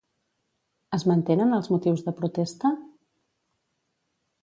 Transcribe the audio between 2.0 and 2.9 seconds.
de protesta?